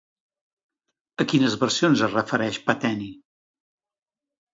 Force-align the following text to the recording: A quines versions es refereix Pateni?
A 1.23 1.27
quines 1.33 1.57
versions 1.63 2.01
es 2.07 2.15
refereix 2.15 2.57
Pateni? 2.71 3.11